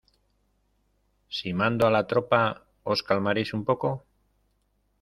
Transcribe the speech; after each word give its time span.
Si 1.39 1.53
mando 1.53 1.85
a 1.85 1.91
la 1.95 2.01
tropa,¿ 2.11 2.41
os 2.91 3.03
calmaréis 3.07 3.49
un 3.57 3.63
poco? 3.69 3.89